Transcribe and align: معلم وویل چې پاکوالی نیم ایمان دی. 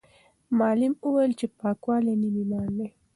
معلم 0.57 0.93
وویل 1.05 1.31
چې 1.39 1.45
پاکوالی 1.59 2.13
نیم 2.21 2.35
ایمان 2.41 2.69
دی. 2.77 2.87